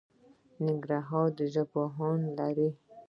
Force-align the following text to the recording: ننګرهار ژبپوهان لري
ننګرهار 0.63 1.29
ژبپوهان 1.53 2.19
لري 2.37 2.69